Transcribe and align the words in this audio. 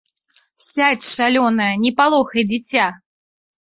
Сядзь, 0.69 1.05
шалёная, 1.17 1.71
не 1.85 1.95
палохай 2.03 2.51
дзіця! 2.53 2.93